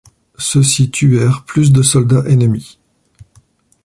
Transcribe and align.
Ceux-ci 0.39 0.89
tuèrent 0.89 1.43
plus 1.45 1.71
de 1.71 1.83
soldats 1.83 2.23
ennemis. 2.27 2.79